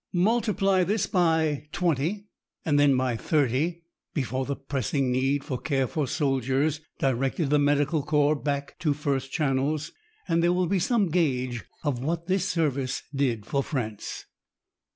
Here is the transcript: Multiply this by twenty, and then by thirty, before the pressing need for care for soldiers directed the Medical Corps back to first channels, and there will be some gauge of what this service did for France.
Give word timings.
Multiply 0.13 0.83
this 0.83 1.05
by 1.05 1.67
twenty, 1.71 2.25
and 2.65 2.79
then 2.79 2.97
by 2.97 3.15
thirty, 3.15 3.83
before 4.15 4.45
the 4.45 4.55
pressing 4.55 5.11
need 5.11 5.43
for 5.43 5.59
care 5.59 5.85
for 5.85 6.07
soldiers 6.07 6.81
directed 6.97 7.51
the 7.51 7.59
Medical 7.59 8.01
Corps 8.01 8.35
back 8.35 8.79
to 8.79 8.95
first 8.95 9.31
channels, 9.31 9.91
and 10.27 10.41
there 10.41 10.53
will 10.53 10.65
be 10.65 10.79
some 10.79 11.09
gauge 11.09 11.63
of 11.83 11.99
what 12.01 12.25
this 12.25 12.49
service 12.49 13.03
did 13.15 13.45
for 13.45 13.61
France. 13.61 14.25